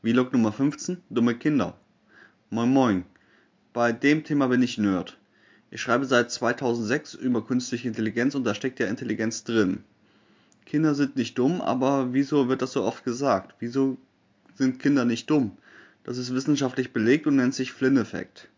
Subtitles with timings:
[0.00, 1.74] Vlog Nummer 15, dumme Kinder.
[2.50, 3.04] Moin moin.
[3.72, 5.18] Bei dem Thema bin ich Nerd.
[5.72, 9.82] Ich schreibe seit 2006 über künstliche Intelligenz und da steckt ja Intelligenz drin.
[10.66, 13.56] Kinder sind nicht dumm, aber wieso wird das so oft gesagt?
[13.58, 13.98] Wieso
[14.54, 15.58] sind Kinder nicht dumm?
[16.04, 18.48] Das ist wissenschaftlich belegt und nennt sich Flynn-Effekt.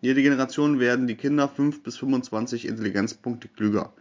[0.00, 3.92] Jede Generation werden die Kinder 5 bis 25 Intelligenzpunkte klüger.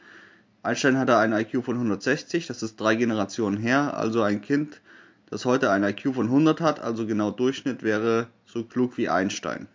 [0.63, 4.80] Einstein hatte ein IQ von 160, das ist drei Generationen her, also ein Kind
[5.29, 9.67] das heute ein IQ von 100 hat, also genau Durchschnitt, wäre so klug wie Einstein.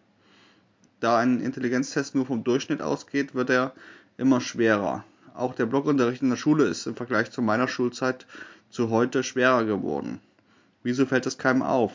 [1.00, 3.72] Da ein Intelligenztest nur vom Durchschnitt ausgeht, wird er
[4.16, 5.04] immer schwerer.
[5.34, 8.26] Auch der Blockunterricht in der Schule ist im Vergleich zu meiner Schulzeit
[8.68, 10.20] zu heute schwerer geworden.
[10.82, 11.92] Wieso fällt es keinem auf?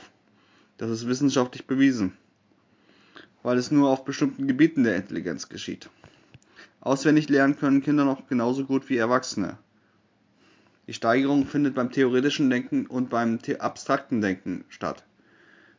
[0.78, 2.18] Das ist wissenschaftlich bewiesen.
[3.44, 5.90] Weil es nur auf bestimmten Gebieten der Intelligenz geschieht.
[6.82, 9.58] Auswendig lernen können Kinder noch genauso gut wie Erwachsene.
[10.88, 15.04] Die Steigerung findet beim theoretischen Denken und beim abstrakten Denken statt.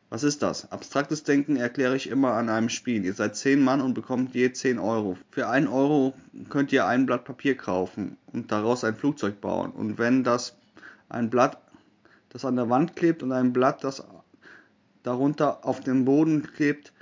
[0.09, 0.71] Was ist das?
[0.71, 3.05] Abstraktes Denken erkläre ich immer an einem Spiel.
[3.05, 5.17] Ihr seid zehn Mann und bekommt je 10 Euro.
[5.31, 6.15] Für einen Euro
[6.49, 9.73] könnt ihr ein Blatt Papier kaufen und daraus ein Flugzeug bauen.
[9.73, 10.57] Und wenn das
[11.09, 11.59] ein Blatt,
[12.29, 14.05] das an der Wand klebt und ein Blatt, das
[15.03, 16.93] darunter auf dem Boden klebt,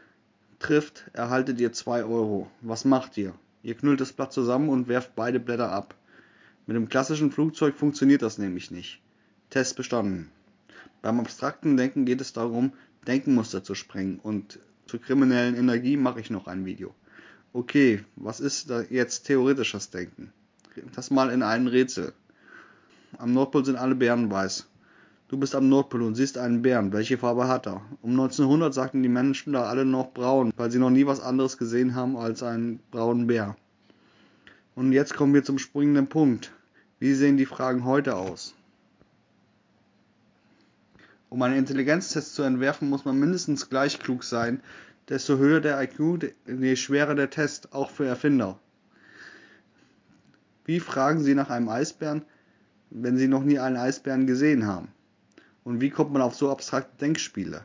[0.58, 2.50] trifft, erhaltet ihr 2 Euro.
[2.62, 3.34] Was macht ihr?
[3.62, 5.94] Ihr knüllt das Blatt zusammen und werft beide Blätter ab.
[6.66, 9.00] Mit dem klassischen Flugzeug funktioniert das nämlich nicht.
[9.50, 10.30] Test bestanden.
[11.02, 12.72] Beim abstrakten Denken geht es darum,
[13.06, 16.94] Denkenmuster zu sprengen und zur kriminellen Energie mache ich noch ein Video.
[17.52, 20.32] Okay, was ist da jetzt theoretisches Denken?
[20.94, 22.14] Das mal in einem Rätsel.
[23.18, 24.66] Am Nordpol sind alle Bären weiß.
[25.28, 26.92] Du bist am Nordpol und siehst einen Bären.
[26.92, 27.82] Welche Farbe hat er?
[28.02, 31.58] Um 1900 sagten die Menschen da alle noch braun, weil sie noch nie was anderes
[31.58, 33.56] gesehen haben als einen braunen Bär.
[34.74, 36.52] Und jetzt kommen wir zum springenden Punkt.
[36.98, 38.54] Wie sehen die Fragen heute aus?
[41.28, 44.60] Um einen Intelligenztest zu entwerfen, muss man mindestens gleich klug sein.
[45.08, 48.58] Desto höher der IQ, je schwerer der Test, auch für Erfinder.
[50.64, 52.22] Wie fragen Sie nach einem Eisbären,
[52.90, 54.88] wenn Sie noch nie einen Eisbären gesehen haben?
[55.62, 57.62] Und wie kommt man auf so abstrakte Denkspiele?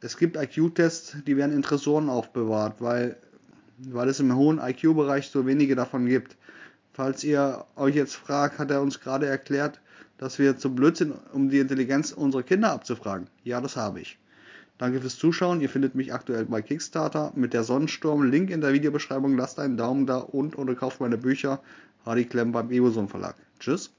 [0.00, 3.16] Es gibt IQ-Tests, die werden in Tresoren aufbewahrt, weil
[3.88, 6.36] weil es im hohen IQ-Bereich so wenige davon gibt.
[6.92, 9.80] Falls ihr euch jetzt fragt, hat er uns gerade erklärt,
[10.18, 13.28] dass wir zu blöd sind, um die Intelligenz unserer Kinder abzufragen.
[13.44, 14.18] Ja, das habe ich.
[14.76, 15.60] Danke fürs Zuschauen.
[15.60, 18.30] Ihr findet mich aktuell bei Kickstarter mit der Sonnensturm.
[18.30, 19.36] Link in der Videobeschreibung.
[19.36, 21.60] Lasst einen Daumen da und oder kauft meine Bücher.
[22.04, 23.36] Hardy Klemm beim Eboson Verlag.
[23.58, 23.92] Tschüss.